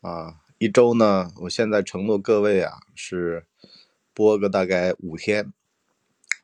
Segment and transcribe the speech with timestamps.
[0.00, 3.46] 啊，一周呢，我现在承诺各位啊，是
[4.14, 5.52] 播个大概五天，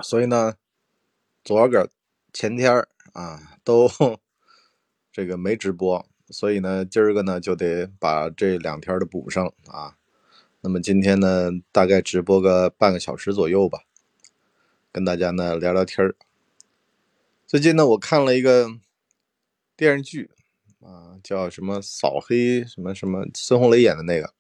[0.03, 0.55] 所以呢，
[1.45, 1.91] 昨个
[2.33, 3.89] 前天啊都
[5.13, 9.97] 这个没直播，所以呢，今儿个呢就得把这两天的补上啊。
[10.63, 13.81] 那么今天呢，大概直播个半个小时左右吧，
[14.91, 16.17] 跟大家呢聊聊天儿。
[17.47, 18.69] 最近呢，我看了一个
[19.77, 20.31] 电视剧。
[20.85, 24.35] 啊，叫什么扫黑什么什么，孙红雷演的那个，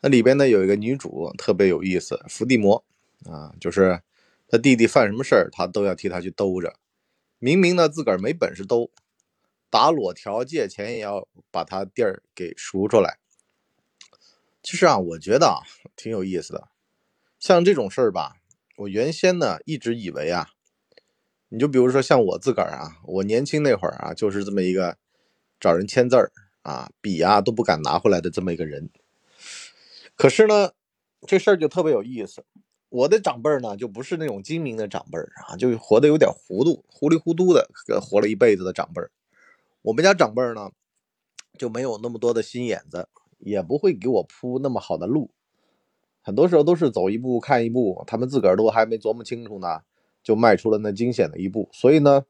[0.00, 2.84] 那里边呢有一个女主特别有意思，伏地魔
[3.26, 4.00] 啊，就是
[4.48, 6.74] 他弟弟犯什么事儿，他都要替他去兜着，
[7.40, 8.92] 明明呢自个儿没本事兜，
[9.68, 13.18] 打裸条借钱也要把他地儿给赎出来。
[14.62, 15.62] 其实啊，我觉得啊
[15.96, 16.68] 挺有意思的，
[17.40, 18.36] 像这种事儿吧，
[18.76, 20.50] 我原先呢一直以为啊，
[21.48, 24.96] 你就比如说像我自个儿啊，我年轻那会儿啊，就是这么一个。
[25.60, 26.32] 找人签字儿
[26.62, 28.90] 啊，笔啊都不敢拿回来的这么一个人。
[30.16, 30.72] 可是呢，
[31.26, 32.44] 这事儿就特别有意思。
[32.88, 37.68] 我的长辈呢，就不是那种精明的长辈儿啊，就活得有点糊涂、糊里糊涂的
[38.00, 39.12] 活了一辈子的长辈儿。
[39.82, 40.72] 我们家长辈儿呢，
[41.56, 45.30] 就没有那么多的心眼子，也不会给我铺那么好的路。
[46.20, 49.82] 很多时候都是走一步看一步，他们自个儿都还没琢磨清楚呢，
[50.22, 51.68] 就迈出了那惊险的一步。
[51.72, 52.24] 所以呢，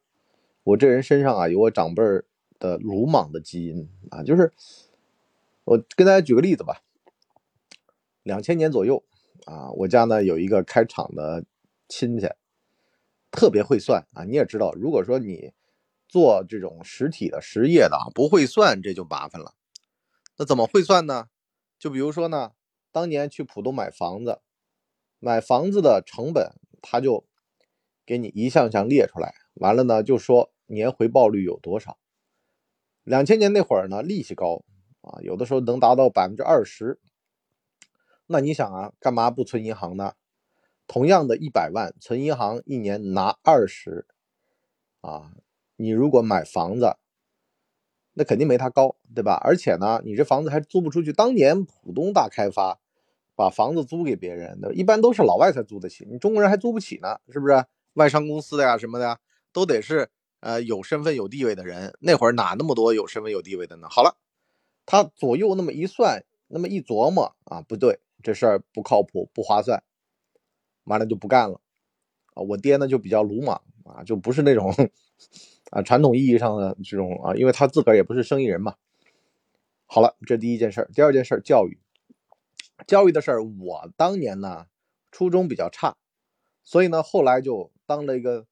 [0.62, 2.26] 我这人身上啊，有我长辈儿。
[2.60, 4.52] 的鲁莽的基因啊，就是
[5.64, 6.84] 我跟大家举个例子吧。
[8.22, 9.02] 两千年左右
[9.46, 11.44] 啊，我家呢有一个开厂的
[11.88, 12.28] 亲戚，
[13.30, 14.24] 特别会算啊。
[14.24, 15.52] 你也知道，如果说你
[16.06, 19.54] 做这种实体的实业的啊，不会算这就麻烦了。
[20.36, 21.28] 那怎么会算呢？
[21.78, 22.52] 就比如说呢，
[22.92, 24.40] 当年去浦东买房子，
[25.18, 26.52] 买房子的成本
[26.82, 27.24] 他就
[28.04, 31.96] 给你一项项列出来，完了呢就说年回报率有多少。
[33.04, 34.62] 两千年那会儿呢，利息高
[35.00, 36.98] 啊，有的时候能达到百分之二十。
[38.26, 40.12] 那你想啊，干嘛不存银行呢？
[40.86, 44.06] 同样的一百万，存银行一年拿二十
[45.00, 45.32] 啊。
[45.76, 46.96] 你如果买房子，
[48.12, 49.40] 那肯定没它高，对吧？
[49.42, 51.12] 而且呢，你这房子还租不出去。
[51.12, 52.78] 当年浦东大开发，
[53.34, 57.64] 把房子租给别人，那一般都是老外才租得起，你中国人还租不起呢，是不是？
[57.94, 59.18] 外商公司的呀什么的呀，
[59.52, 60.10] 都得是。
[60.40, 63.88] 呃，有身份有地位的人，那会儿哪那么多有身份有地位的呢？
[63.90, 64.16] 好了，
[64.86, 69.82] 他左右那么一算，那么一琢磨啊，不对，这事儿不靠谱，不划算，
[70.84, 71.60] 完了就不干了。
[72.32, 74.74] 啊，我爹呢就比较鲁莽啊，就不是那种
[75.70, 78.76] 啊传统意义上的这种啊，因为他自个儿也不是生意人嘛。
[79.84, 81.78] 好了，这第一件事儿，第二件事儿，教育，
[82.86, 84.68] 教育的事儿，我当年呢
[85.10, 85.96] 初中比较差，
[86.62, 88.46] 所以呢后来就当了一个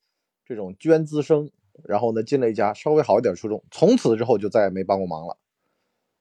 [0.44, 1.50] 这种捐资生。
[1.84, 5.39] 然后呢，进了一家稍微好一点初中，从此之后就再也没帮过忙了。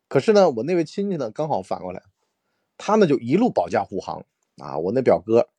[0.08, 2.04] 可是呢，我那位亲戚呢，刚好反过来，
[2.78, 4.26] 他呢就一路保驾护航
[4.58, 4.78] 啊。
[4.78, 5.50] 我那表哥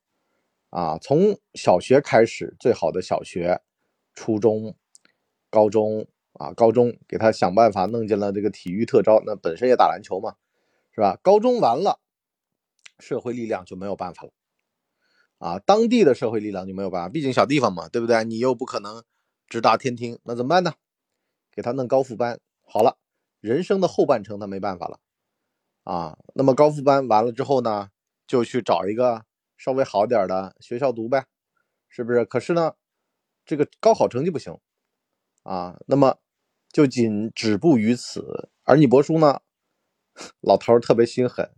[0.69, 3.61] 啊，从小学开始，最好的小学、
[4.13, 4.75] 初中、
[5.49, 10.35] 高中啊，高中给他想办法弄进了这个体育特招，那本身也打篮球嘛，
[10.91, 11.19] 是吧？
[11.21, 11.99] 高中完了，
[12.97, 14.31] 社会力量就没有办法了
[15.37, 18.23] 啊，当地的社会力量就没有办法，毕竟小地方嘛，对不对？
[18.23, 19.03] 你又不可能。
[19.49, 20.73] 直达天听，那怎么办呢？
[21.51, 22.97] 给他弄高复班，好了，
[23.41, 24.99] 人生的后半程他没办法了
[25.83, 26.17] 啊。
[26.35, 27.89] 那么高复班完了之后呢，
[28.27, 29.25] 就去找一个
[29.57, 31.25] 稍微好点的学校读呗，
[31.89, 32.23] 是不是？
[32.23, 32.75] 可是呢，
[33.45, 34.57] 这个高考成绩不行
[35.43, 36.19] 啊，那么
[36.71, 38.49] 就仅止步于此。
[38.63, 39.41] 而你伯叔呢，
[40.41, 41.51] 老头特别心狠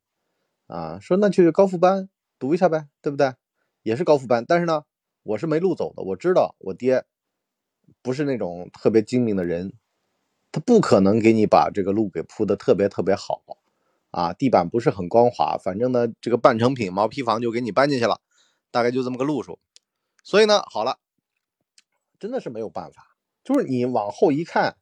[0.68, 2.10] 啊，说那去高复班
[2.40, 3.36] 读一下呗，对不对？
[3.84, 4.86] 也是高复班，但是呢，
[5.24, 7.06] 我是没路走的，我知道我爹。
[8.02, 9.74] 不是那种特别精明的人，
[10.52, 13.42] 他不可能给你把这个路给铺的特别特别好，
[14.12, 18.22] 啊，地板不是很光滑，反正呢，这个半成品毛坯房就给你搬进去了，
[18.72, 19.60] 大概就这么个路数。
[20.24, 21.00] 所以呢，好了，
[22.20, 24.78] 真的是没有办法，就是你往后一看，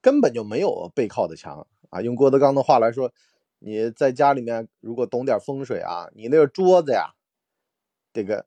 [0.00, 2.00] 根本就没有背靠的墙啊。
[2.00, 3.12] 用郭德纲的话来说，
[3.58, 7.14] 你在家里面如果懂点风水啊，你那个桌子呀，
[8.12, 8.46] 这个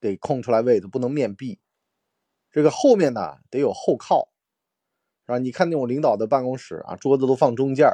[0.00, 1.60] 得空出来位置，不能面壁。
[2.52, 4.28] 这个后面呢得有后靠，
[5.24, 5.38] 是吧？
[5.38, 7.88] 你看那种领导的办公室啊，桌子都放中间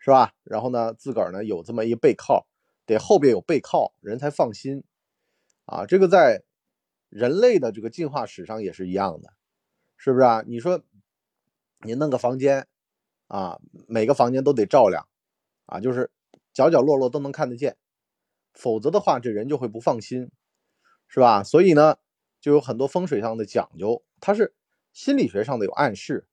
[0.00, 0.32] 是吧？
[0.42, 2.48] 然后呢，自个儿呢有这么一背靠，
[2.84, 4.82] 得后边有背靠，人才放心
[5.66, 5.86] 啊。
[5.86, 6.42] 这个在
[7.08, 9.32] 人类的这个进化史上也是一样的，
[9.96, 10.42] 是不是啊？
[10.44, 10.82] 你说
[11.78, 12.66] 你弄个房间
[13.28, 15.06] 啊，每个房间都得照亮
[15.66, 16.10] 啊，就是
[16.52, 17.76] 角角落落都能看得见，
[18.52, 20.28] 否则的话，这人就会不放心，
[21.06, 21.44] 是吧？
[21.44, 21.98] 所以呢。
[22.46, 24.54] 就有很多风水上的讲究，它是
[24.92, 26.28] 心理学上的有暗示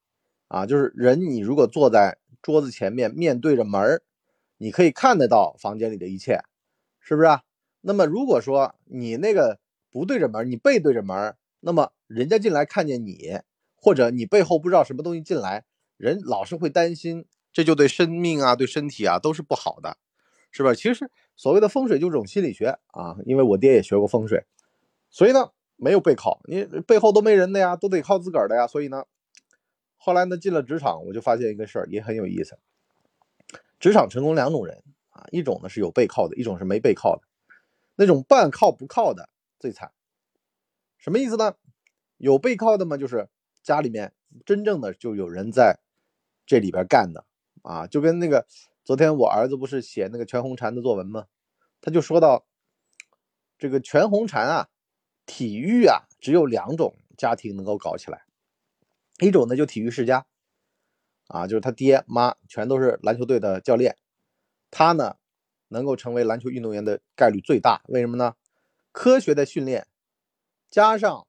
[0.48, 4.00] 啊，就是人你如果坐在桌子前面面对着门
[4.60, 6.44] 你可以看得到房间里的一切，
[7.00, 7.28] 是不是？
[7.82, 13.40] 那么如果说你那个不对着门，你背对着门，那么人家进来看见你，
[13.74, 15.66] 或者你背后不知道什么东西进来，
[15.98, 19.98] 人老是会担心，这就对生命啊、对身体啊都是不好的，
[20.52, 20.76] 是吧？
[20.76, 24.46] 其实所谓的风水就是种心理学啊，因为我爹也学过风水，
[25.10, 25.50] 所以呢
[25.84, 29.04] 没有背靠，你背后都没人的呀，都得靠自个儿的呀，所以呢。
[29.98, 32.58] 后来呢，进了职场，我就发现一个事儿，也很有意思。
[33.80, 37.22] 职场成功两种人啊，一种呢是有背靠的，一种是没背靠的。
[37.96, 39.92] 那种半靠不靠的最惨。
[40.98, 41.56] 什么意思呢？
[42.18, 43.30] 有背靠的嘛，就是
[43.62, 44.14] 家里面
[44.46, 45.80] 真正的就有人在
[46.46, 47.26] 这里边干的
[47.62, 47.88] 啊。
[47.88, 48.46] 就跟那个
[48.84, 51.28] 昨天我儿子不是写那个全红婵的作文吗？
[51.80, 52.46] 他就说到
[53.58, 54.70] 这个全红婵啊，
[55.26, 58.24] 体育啊，只有两种家庭能够搞起来。
[59.20, 60.26] 一种呢，就体育世家，
[61.28, 63.96] 啊，就是他爹妈全都是篮球队的教练，
[64.70, 65.16] 他呢
[65.70, 67.82] 能够成为篮球运动员的概率最大。
[67.88, 68.36] 为什么呢？
[68.92, 69.88] 科学的训练，
[70.70, 71.26] 加上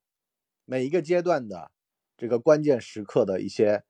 [0.64, 1.70] 每一个阶段的
[2.16, 3.84] 这个关键时刻的一些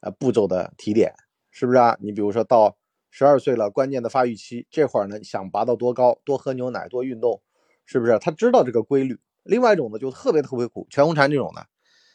[0.00, 1.14] 呃步骤的提点，
[1.50, 1.96] 是不是啊？
[2.00, 2.78] 你比如说到
[3.10, 7.42] 十二岁了，关键的发育期，这会儿呢想拔到多高，多喝牛奶，多运动，
[7.84, 8.18] 是不是？
[8.18, 9.18] 他知道这个规律。
[9.48, 11.66] 另外一种呢，就特别特别苦，全红婵这种的。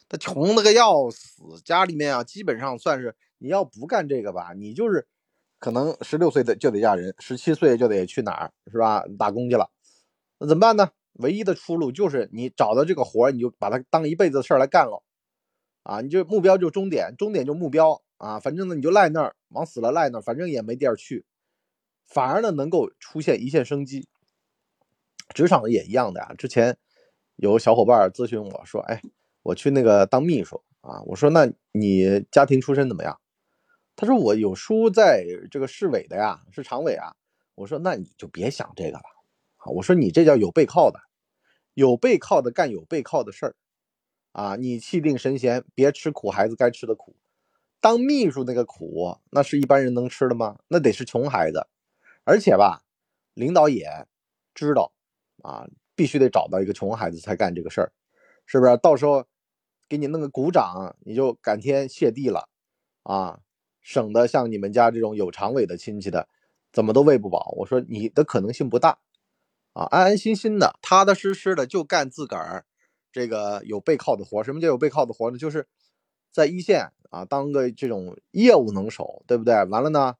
[0.08, 5.08] 他穷的个要死，家里面啊，基本上算是你要不干这个吧，你就是
[5.58, 9.04] 可能十六岁的就得嫁人，十七岁就得去哪儿是吧？
[9.18, 9.68] 打工去了，
[10.38, 10.92] 那怎么办呢？
[11.14, 15.02] 唯一的出路就是你找到这个活你就把它当一辈子的事儿来干了，
[15.82, 21.24] 啊，你就目标就终点，终点就目标啊，反正呢你就赖那儿，往死了赖那儿，反正也没地儿去，
[22.06, 24.06] 反而呢能够出现一线生机。
[25.34, 26.76] 职场也一样的呀，之前
[27.36, 29.00] 有小伙伴咨询我说，哎。
[29.44, 33.20] 我去那个当秘书啊，我说那你家庭出身怎么样？
[33.94, 37.14] 他说我有叔在这个市委的呀，是常委啊。
[37.54, 39.02] 我说那你就别想这个了
[39.58, 39.66] 啊。
[39.66, 40.98] 我说你这叫有背靠的，
[41.74, 43.56] 有背靠的干有背靠的事儿
[44.32, 44.56] 啊。
[44.56, 47.14] 你气定神闲，别吃苦孩子该吃的苦。
[47.82, 50.58] 当秘书那个苦，那是一般人能吃的吗？
[50.68, 51.66] 那得是穷孩子。
[52.24, 52.82] 而且吧，
[53.34, 54.06] 领导也
[54.54, 54.94] 知道
[55.42, 57.92] 啊，必须得找到一个穷孩子才干这个事儿，
[58.46, 58.76] 是不是？
[58.78, 59.24] 到时候。
[59.86, 62.48] 给你弄个鼓掌，你就感天谢地了，
[63.02, 63.40] 啊，
[63.82, 66.26] 省得像你们家这种有常委的亲戚的，
[66.72, 67.52] 怎么都喂不饱。
[67.58, 68.98] 我说你的可能性不大，
[69.74, 72.64] 啊，安安心心的、踏踏实实的就干自个儿
[73.12, 74.42] 这个有背靠的活。
[74.42, 75.36] 什么叫有背靠的活呢？
[75.36, 75.68] 就是
[76.32, 79.54] 在一线啊，当个这种业务能手，对不对？
[79.66, 80.14] 完了呢，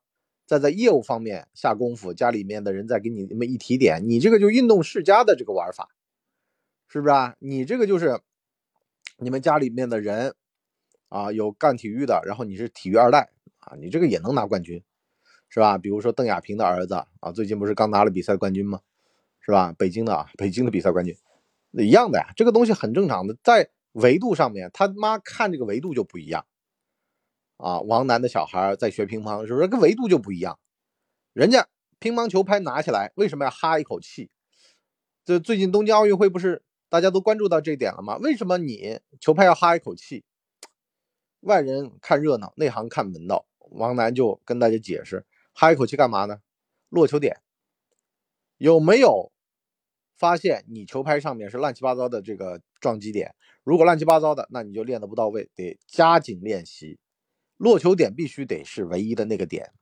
[0.47, 5.89] 再在业务方面下功夫，家里面的人再给你那么一提点，你这个就运动世家的这个玩法，
[6.89, 7.37] 是不是啊？
[7.39, 8.21] 你这个就是。
[9.17, 10.35] 你们家里面的人
[11.09, 13.31] 啊，有干体育的，然后你是体育二代
[13.61, 14.83] 啊，你这个也能拿冠军，
[15.49, 15.79] 是吧？
[15.79, 18.81] 比如说邓亚萍的儿子啊，最近不是刚拿了比赛冠军吗？
[19.39, 19.73] 是吧？
[19.79, 21.17] 北京的啊，北京的比赛冠军，
[21.71, 22.33] 一样的呀。
[22.35, 26.45] 这个东西很正常的，在维度上面，他妈看这个维度就不一样
[27.57, 27.81] 啊。
[27.81, 29.69] 王楠的小孩在学乒乓，是不是？
[29.69, 30.59] 跟维度就不一样。
[31.33, 31.69] 人家
[31.99, 34.31] 乒乓球拍拿起来，为什么要哈一口气？
[35.25, 36.63] 这最近东京奥运会不是？
[36.89, 38.19] 大家都关注到这点了吗？
[38.19, 40.25] 为什么你球拍要哈一口气？
[41.41, 43.47] 外人看热闹，内行看门道。
[43.59, 46.41] 王楠就跟大家解释，哈一口气干嘛呢？
[46.91, 47.41] 落球点
[48.59, 49.33] 有没有
[50.17, 53.35] 发现你球拍上面是乱七八糟的这个撞击点？
[53.65, 57.01] 如果乱七八糟的，那你就练得不到位，得加紧练习。
[57.57, 59.73] 落球点必须得是唯一的那个点。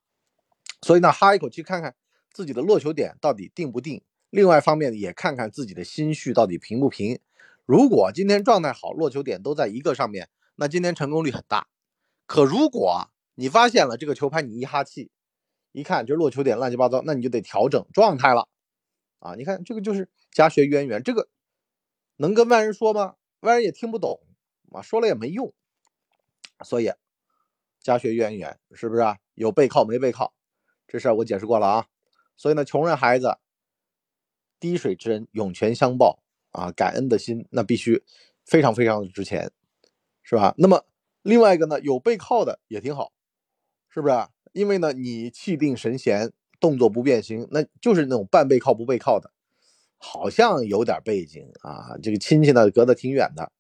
[0.82, 1.94] 所以呢，哈一口气看看
[2.32, 4.02] 自己的落球点到底定不定。
[4.30, 7.20] 另外一方面也看看自己的心绪到底平不平。
[7.66, 11.68] 如果今天状态好，落球点都在一个上面，那今天成功率很大。
[12.26, 15.10] 可如果你发现了这个球拍，你一哈气，
[15.72, 18.48] 一看就落球点乱七八糟，那你就得调整状态了。
[19.20, 21.28] 啊，你看这个就是家学渊源，这个
[22.16, 23.14] 能跟外人说吗？
[23.40, 24.20] 外人也听不懂
[24.72, 25.52] 啊，说了也没用。
[26.64, 26.90] 所以
[27.82, 29.18] 家学渊源是不是啊？
[29.34, 30.32] 有背靠没背靠，
[30.86, 31.86] 这事儿我解释过了啊。
[32.36, 33.38] 所以呢，穷人孩子。
[34.60, 36.22] 滴水之恩，涌泉相报
[36.52, 36.70] 啊！
[36.70, 38.04] 感恩的心那必须
[38.44, 39.50] 非常非常的值钱，
[40.22, 40.54] 是吧？
[40.56, 40.84] 那么
[41.22, 43.12] 另外一个呢，有背靠的也挺好，
[43.88, 44.14] 是不是？
[44.52, 49.32] 因为呢，你气定神闲，动作不变形，那就是那种半背靠不背靠的，
[49.98, 51.96] 好像有点背景啊。
[52.00, 53.50] 这个亲戚呢，隔得挺远的，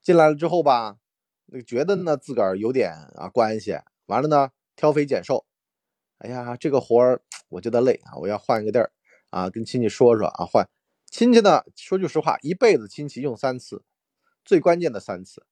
[0.00, 0.98] 进来了之后吧，
[1.54, 5.44] 那觉得呢自个儿有点啊关系，完了呢挑肥拣瘦，
[6.16, 8.90] 哎呀，这个活儿我觉得累啊，我要换一个地儿。
[9.28, 10.68] 啊，跟亲戚说说啊，换
[11.10, 11.62] 亲戚呢。
[11.74, 13.82] 说句实话，一辈子亲戚用三次，
[14.44, 15.46] 最关键的三次，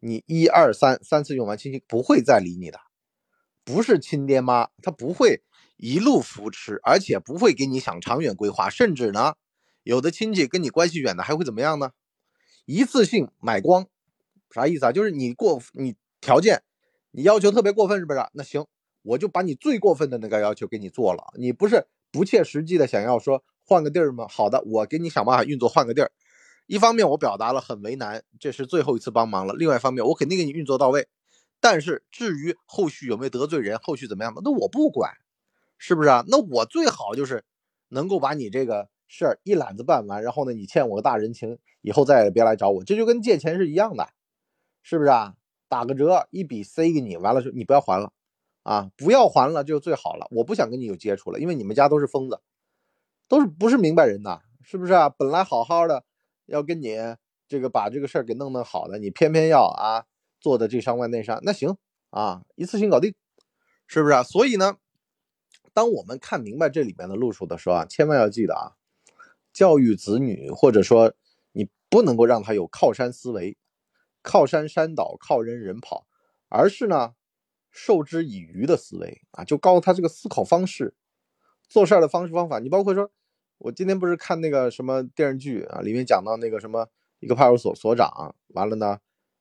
[0.00, 2.80] 你一二三三次用完，亲戚不会再理你的。
[3.62, 5.44] 不是亲爹妈，他不会
[5.76, 9.34] 一路扶持，而且不会给你想长远规划，甚至呢，
[9.84, 11.92] 有的亲戚跟你关系远的还会怎么样呢？
[12.64, 13.86] 一次性买光，
[14.50, 14.92] 啥意思啊？
[14.92, 16.62] 就是你过你条件，
[17.10, 18.20] 你要求特别过分，是不是？
[18.32, 18.66] 那行，
[19.02, 21.32] 我就把你最过分的那个要求给你做了。
[21.38, 24.26] 你不是不切实际的想要说换个地儿吗？
[24.28, 26.10] 好的，我给你想办法运作换个地儿。
[26.66, 29.54] 一方面我表达了很为难，这是最后一次帮忙了。
[29.54, 31.08] 另外一方面，我肯定给你运作到位。
[31.60, 35.12] 但是至于后续有没有得罪人，后续怎么样那我不管，
[35.78, 36.24] 是不是啊？
[36.28, 37.44] 那我最好就是
[37.88, 42.82] 能够把你这个事儿一揽子办完，然后呢，你欠我个大人情，以后再也别来找我。
[42.84, 44.08] 这就跟借钱是一样的，
[44.82, 45.34] 是不是啊？
[45.68, 48.12] 打个折，一笔塞给你，完了说你不要还了
[48.62, 50.26] 啊，不要还了就最好了。
[50.30, 52.40] 我不想跟你有接触了，因为你们家都是疯子，
[53.28, 55.08] 都是不是明白人呐，是不是啊？
[55.08, 56.04] 本来好好的。
[56.46, 56.96] 要跟你
[57.46, 60.06] 这个把这个事儿给弄弄好的，你偏偏要啊
[60.40, 61.76] 做的这伤外内伤，那行
[62.10, 63.14] 啊，一次性搞定，
[63.86, 64.24] 是不是啊？
[64.24, 64.76] 所以呢，
[65.72, 68.74] 当我们看明白这里面的路数的时候啊，千万要记得啊，
[69.52, 71.14] 教育子女或者说
[71.52, 73.56] 你不能够让他有靠山思维，
[74.22, 76.06] 靠山山倒，靠人人跑，
[76.48, 77.14] 而是呢
[77.70, 80.94] 授之以渔的思维啊，就告诉他这个思考方式，
[81.68, 83.10] 做事儿的方式方法，你包括说。
[83.62, 89.00] 我今天不是看那个什么电视剧啊，里面讲到那个什么一个派出所所长，完了呢，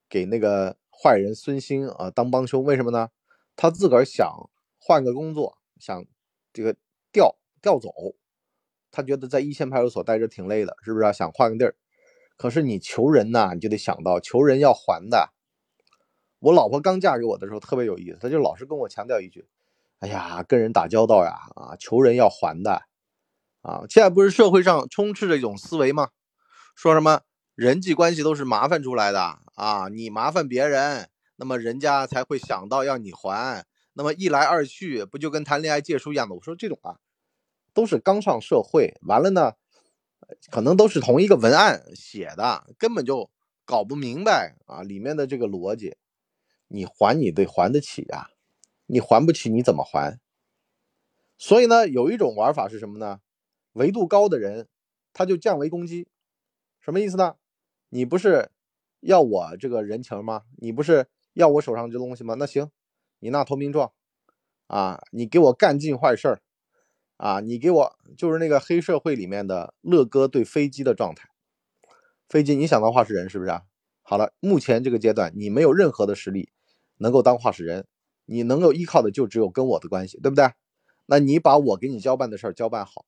[0.10, 3.12] 给那个坏人孙兴啊当帮凶，为什么呢？
[3.56, 4.30] 他自个儿想
[4.78, 6.06] 换个工作，想
[6.52, 6.76] 这个
[7.14, 7.90] 调调走，
[8.92, 11.14] 他觉得在一线派出所待着挺累的，是不是？
[11.14, 11.78] 想换个地儿。
[12.40, 15.34] 可是你求人呐，你就得想到求人要还的。
[16.40, 19.46] 我老婆刚嫁给我的时候特别有意思，她就老是跟我强调一句
[20.00, 22.84] ：“哎呀，跟人打交道呀，啊，求人要还的。”
[23.62, 26.12] 啊，现在不是社会上充斥着一种思维吗？
[26.78, 27.24] 说什么
[27.56, 36.36] 人际关系都是麻烦出来的啊，你麻烦别人，那么人家才会想到要你还，那么一来二去，不就跟谈恋爱借书一样的？
[36.36, 37.00] 我说这种啊，
[37.74, 39.56] 都是刚上社会，完了呢，
[40.52, 43.30] 可能都是同一个文案写的，根本就
[43.66, 45.98] 搞不明白啊里面的这个逻辑。
[46.68, 48.30] 你还你得还得起呀，
[48.86, 50.20] 你还不起你怎么还？
[51.38, 53.22] 所以呢，有一种玩法是什么呢？
[53.74, 54.68] 维度高的人，
[55.14, 56.08] 他就降维攻击，
[56.80, 57.36] 什么意思呢？
[57.90, 58.52] 你不是
[59.00, 60.44] 要我这个人情吗？
[60.58, 62.36] 你不是要我手上这东西吗？
[62.38, 62.70] 那行，
[63.20, 63.92] 你拿投名状
[64.68, 66.42] 啊，你给我干尽坏事儿
[67.20, 71.28] 啊，你给我就是那个黑社会里面的乐哥对飞机的状态。
[72.30, 73.64] 飞机，你想当话事人是不是啊？
[74.04, 76.50] 好了，目前这个阶段你没有任何的实力
[77.00, 77.86] 能够当话事人，
[78.24, 80.50] 你能够依靠的就只有跟我的关系，对不对？
[81.08, 83.06] 那你把我给你交办的事儿交办好。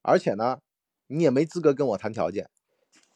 [0.00, 0.60] 而且呢，
[1.08, 2.48] 你也没资格跟我谈条件，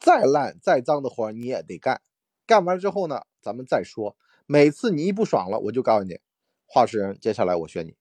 [0.01, 2.03] 再烂再脏的活你也得干。
[2.47, 4.17] 干完之后呢，咱们再说。
[4.47, 6.19] 每次你一不爽了，我就告诉你，
[6.67, 7.95] 话事人，接下来我选你。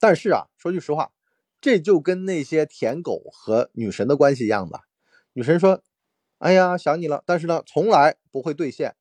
[0.00, 1.12] 但是啊，说句实话，
[1.60, 4.80] 这就跟那些舔狗和女神的关系一样的。
[5.34, 5.82] 女神说
[6.38, 8.96] ：“哎呀，想你了。”但是呢，从来不会兑现。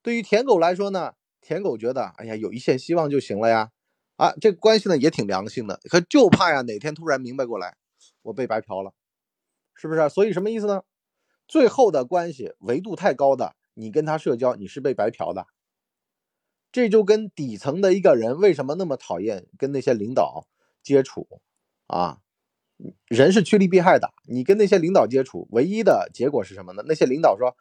[0.00, 3.70] 对于舔狗来说呢，舔狗觉得：“哎呀，有一线希望就行了呀。”
[4.16, 7.76] 啊，这个关系呢也挺良性的，可就怕呀哪天突然明白过来，
[8.22, 8.92] 我被白嫖了，
[9.74, 10.08] 是不是？
[10.08, 10.82] 所以什么意思呢？
[11.48, 15.46] 最后的关系维度太高的，你跟他社交，你是被白嫖的。
[16.72, 20.48] 这就跟底层的一个人为什么那么讨厌跟那些领导
[20.82, 21.28] 接触
[21.86, 22.18] 啊？
[23.06, 26.82] 人是趋利避害的，你跟那些领导接触，唯一的结果是什么呢？
[26.86, 27.54] 那些领导说：“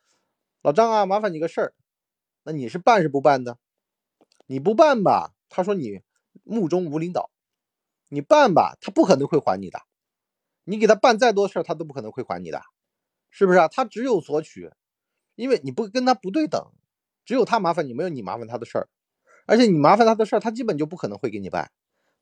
[0.64, 1.74] 老张啊，麻烦你个事儿。”
[2.44, 3.58] 那你是办是不办呢？
[4.48, 6.02] 你不办吧，他说你。
[6.44, 7.30] 目中无领导，
[8.08, 9.82] 你办吧，他不可能会还你的。
[10.64, 12.62] 你给他办再多事儿，他都不可能会还你的，
[13.30, 13.68] 是不是啊？
[13.68, 14.72] 他只有索取，
[15.36, 16.72] 因为你不跟他不对等，
[17.26, 18.88] 只有他麻烦你，没有你麻烦他的事儿。
[19.52, 21.70] 而且你麻烦他的事儿，他基本就不可能会给你办，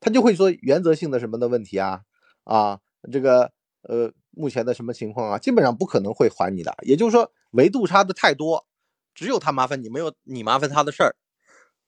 [0.00, 2.02] 他就会说原则性的什么的问题啊
[2.42, 2.80] 啊，
[3.12, 6.76] 这个呃目前的什么情况啊，基本上不可能会还你的。
[6.82, 8.66] 也就是说，维度差的太多，
[9.14, 11.14] 只有他麻烦你，没有你麻烦他的事儿。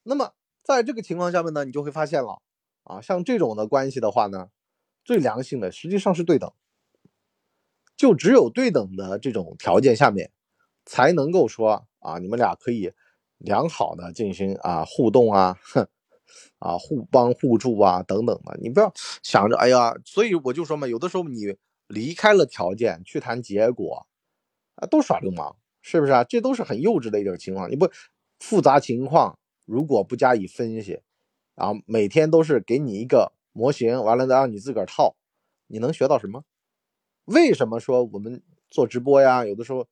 [0.05, 0.31] 那么。
[0.65, 2.41] 在这个情况下面呢，你就会发现了，
[2.85, 4.47] 啊，像这种的关系的话呢，
[5.05, 6.53] 最良性的实际上是对等，
[7.97, 10.31] 就只有对等的这种条件下面，
[10.87, 12.93] 才能够说啊，你们俩可以
[13.45, 15.87] 良好的进行啊互动啊，哼，
[16.59, 21.57] 啊互帮互助啊等等的，你不要想着哎呀，所以我就说嘛，有的时候你
[21.89, 24.07] 离开了条件去谈结果，
[24.77, 26.25] 啊，都耍流氓，是不是啊？
[26.25, 27.91] 这都是很幼稚的一种情况，你不
[28.39, 29.39] 复杂情况。
[29.65, 31.01] 如果不加以分析，
[31.55, 35.15] 啊，每天都是给你一个模型，完了再让你自个儿套，
[35.69, 36.43] 你能学到什么？
[37.27, 39.87] 为什么说我们做直播呀，有的时候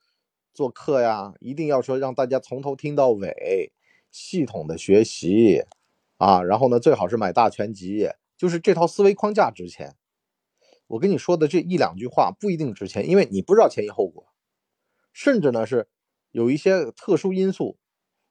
[0.52, 3.72] 做课呀，一定要说让大家从头听到尾，
[4.10, 5.62] 系统的学习，
[6.18, 9.96] 啊，然后呢，最好是买大全集，就是这套思维框架值钱。
[10.88, 14.26] 我跟你说的这一两句话不一定值钱，因为你不知道前因后果，
[15.12, 15.88] 甚至呢是
[16.32, 17.78] 有一些特殊因素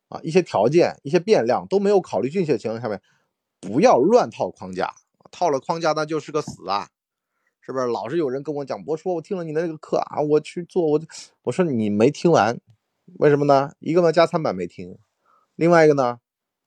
[0.10, 3.02] 啊，一些条件、一些变量都没有考虑进去的情况下面，
[3.62, 4.94] 不要乱套框架，
[5.32, 6.90] 套了框架那就是个死啊，
[7.70, 7.86] 是不是？
[7.86, 11.00] 老是有人跟我讲，我说我听了你的那个课啊，我去做，我
[11.44, 12.60] 我说你没听完，
[13.20, 13.74] 为什么呢？
[13.78, 14.98] 一个呢加餐版没听，
[15.56, 16.20] 另外一个呢。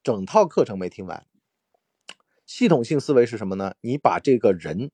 [0.04, 1.24] 整套课程没听完，
[2.44, 3.74] 系统性思维是什么呢？
[3.82, 4.90] 你把这个人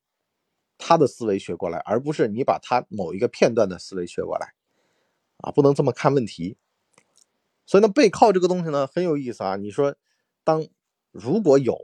[0.76, 4.52] 他的思维学过来，而不是你把他某一个片段的思维学过来，
[5.38, 6.58] 啊，不能这么看问题。
[7.64, 9.56] 所以呢，背靠这个东西呢很有意思啊。
[9.56, 9.96] 你说，
[10.44, 10.66] 当
[11.10, 11.74] 如果有，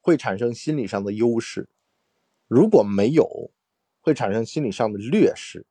[0.00, 1.68] 会产生心理上的优势；
[2.48, 3.52] 如果没有，
[4.00, 5.66] 会产生心理上的劣势。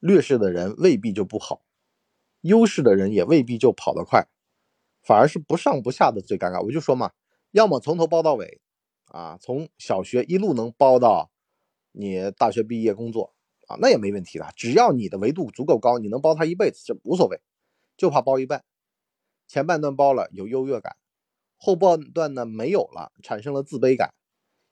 [0.00, 1.62] 劣势的人未必就不好，
[2.40, 4.28] 优势的人也未必就跑得快。
[5.02, 7.12] 反而是不上不下的最尴尬，我就说嘛，
[7.52, 8.60] 要么从头包到尾，
[9.06, 11.30] 啊，从小学一路能包到
[11.92, 13.34] 你大学毕业工作
[13.68, 17.40] 啊，那也没问题的，只要你的维度足够高，你能包他一辈子，这无所谓，
[17.96, 18.64] 就怕包一半，
[19.46, 20.96] 前半段包了有优越感，
[21.56, 24.12] 后半段呢没有了，产生了自卑感，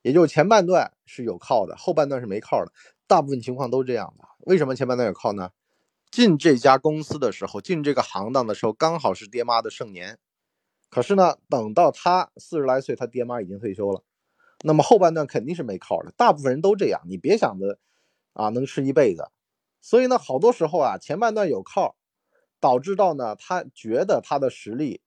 [0.06, 2.70] 也就是前半段是有靠的，后半段是没靠的，
[3.08, 4.24] 大部分情况都这样的。
[4.46, 5.50] 为什么前半段有靠呢？
[6.12, 10.20] 进这家公司的时候，进这个行当的时候，刚好是爹妈的盛年。
[10.90, 14.04] 可是呢，等到他四十来岁，他爹妈已经退休了，
[14.62, 16.12] 那么后半段肯定是没靠的。
[16.16, 17.80] 大部分人都这样，你别想着
[18.32, 19.28] 啊能吃一辈子。
[19.82, 21.96] 所以呢，好多时候啊，前半段有靠，
[22.60, 25.00] 导致到呢，他觉得他的实力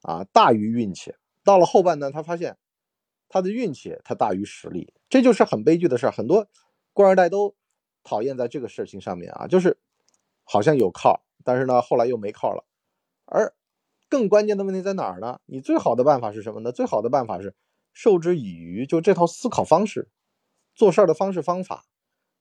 [0.00, 1.14] 啊大于运气。
[1.44, 2.58] 到了后半段，他发现
[3.32, 6.12] 他的运气他大于实力，这就是很悲剧的事儿。
[6.12, 6.46] 很多
[6.92, 7.56] 官二代都
[8.04, 9.78] 讨厌在这个事情上面啊，就是
[10.44, 12.64] 好像有靠，但是呢，后来又没靠了，
[13.24, 13.54] 而。
[14.08, 15.40] 更关键的问题在哪儿呢？
[15.46, 16.70] 你最好的办法是什么呢？
[16.70, 17.54] 最好的办法是
[17.94, 20.10] 授之以渔，就这套思考方式、
[20.74, 21.86] 做事儿的方式方法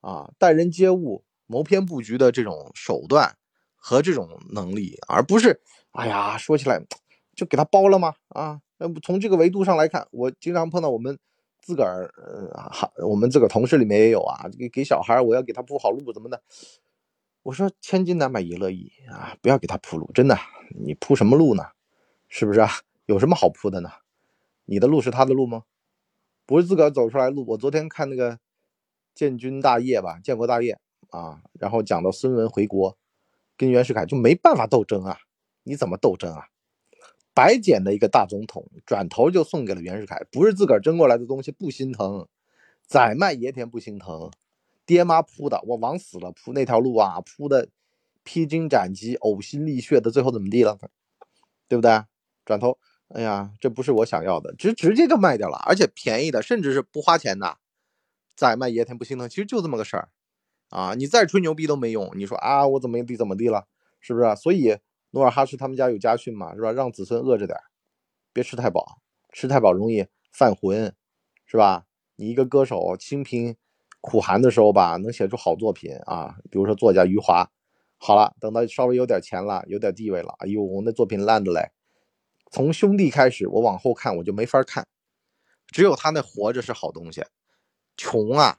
[0.02, 3.38] 啊，待人接物、谋篇布局的这种手段
[3.78, 6.78] 和这种能力，而不是哎呀，说起来
[7.42, 8.14] 就给他包了吗？
[8.28, 11.18] 啊，那不从这个维度上来看，我经常碰到我们
[11.60, 16.44] 自个儿呃，我们自个儿同事里面也有啊，给给小孩我要给他铺好路怎么的。
[17.42, 20.38] 我说千金难买爷乐意啊，不要给他铺路，真的，
[20.80, 21.64] 你铺什么路呢？
[22.28, 22.70] 是不是啊？
[23.08, 23.90] 有什么好铺的呢？
[24.66, 25.64] 你的路是他的路吗？
[26.46, 27.44] 不是自个儿走出来路。
[27.48, 28.38] 我昨天看那个
[29.16, 32.96] 建军大业吧，建国大业啊，然后讲到孙文回国
[33.58, 35.18] 跟袁世凯就没办法斗争啊，
[35.64, 36.46] 你怎么斗争啊？
[37.34, 42.28] 白捡的一个大总统，转头就送给了袁世凯，不是自个儿争过来的东西不心疼，
[42.86, 44.32] 宰卖爷田不心疼。
[44.86, 47.70] 爹妈铺的，我往死了铺那条路啊，铺的
[48.24, 50.78] 披荆斩棘、呕心沥血的，最后怎么地了？
[51.70, 52.04] 对不对？
[52.44, 52.78] 转头，
[53.10, 57.58] 哎呀，这不是我想要的，直直接就卖掉了，而且便宜的，甚至是不花钱的。
[58.36, 60.10] 宰卖野田不心疼，其实就这么个事儿
[60.70, 60.96] 啊！
[60.96, 62.12] 你再吹牛逼都没用。
[62.16, 63.68] 你说啊，我怎么地怎么地了，
[64.00, 64.36] 是不是？
[64.36, 64.78] 所以
[65.12, 66.72] 努尔哈赤他们家有家训嘛，是吧？
[66.72, 67.58] 让子孙饿着点
[68.34, 70.96] 别吃太饱，吃太饱容易犯浑，
[71.46, 71.86] 是吧？
[72.16, 73.56] 你一个歌手清贫。
[74.04, 77.48] 苦寒的时候吧，能写出好作品啊，比如说作家余华。
[78.00, 81.70] 好了，等到稍微有点钱了，有点地位了，哎呦，我那作品烂的嘞。
[82.50, 84.88] 从兄弟开始，我往后看我就没法看。
[85.68, 87.24] 只有他那活着是好东西。
[87.96, 88.58] 穷啊，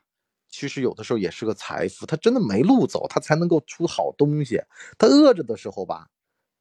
[0.49, 2.07] 其实有的时候也是个财富。
[2.07, 4.63] 他真的没路走，他才能够出好东西。
[4.97, 6.07] 他饿着的时候吧，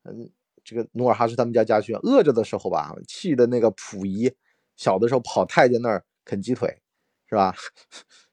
[0.03, 0.29] 嗯，
[0.63, 4.31] 这个努尔哈赤他们家家训，饿着的时候吧，气的那个溥仪
[4.77, 6.81] 小的时候跑太监那儿啃鸡腿，
[7.29, 7.53] 是吧？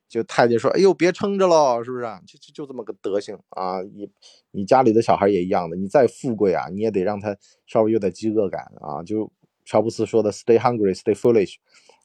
[0.09, 2.05] 就太监说：“哎呦，别撑着了，是不是？
[2.27, 3.83] 就就就这么个德行啊！
[3.83, 4.11] 你
[4.53, 9.03] 你家里的小孩也一样的，你再富贵啊，你也得让他稍微有点饥饿感啊。
[9.03, 9.31] 就
[9.67, 11.57] 乔布斯说的，‘Stay hungry, stay foolish’。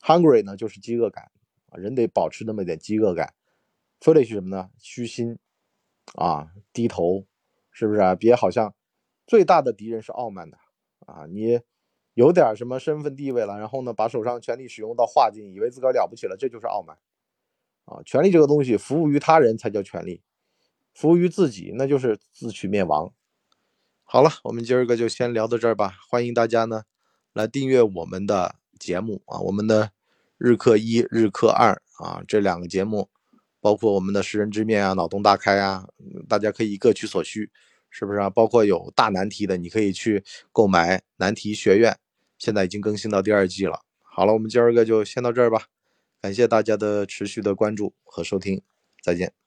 [0.02, 1.32] Hungry 呢，就是饥饿感，
[1.72, 3.34] 人得保持那么点饥饿感。
[4.02, 4.70] Foolish 什么呢？
[4.78, 5.38] 虚心
[6.16, 7.26] 啊，低头，
[7.72, 8.16] 是不是啊？
[8.16, 8.74] 别好像
[9.34, 10.60] 最大的敌人是傲慢的
[11.08, 11.26] 啊！
[11.28, 11.60] 你
[12.14, 16.96] 有点什么身份地位了，然后呢，把手上权力使用到化尽，以为自个儿了不起了，这就是傲慢。”
[17.86, 20.22] 啊，权力这个东西，服务于他人才叫权力，
[20.94, 23.12] 服务于自己那就是自取灭亡。
[24.04, 25.96] 好了，我们今儿个就先聊到这儿吧。
[26.08, 26.84] 欢迎大家呢
[27.34, 29.94] 来订阅我们的节目啊，我们的
[30.38, 33.10] 日课一日课二啊这两个节目，
[33.60, 35.88] 包括我们的识人之面啊、脑洞大开啊，
[36.30, 37.52] 大家可以各取所需，
[37.96, 38.28] 是不是啊？
[38.28, 41.96] 包括有大难题的，你可以去购买难题学院，
[42.40, 43.82] 现在已经更新到第二季了。
[44.02, 45.68] 好了，我们今儿个就先到这儿吧。
[46.20, 48.64] 感谢大家的持续的关注和收听，
[49.04, 49.43] 再见。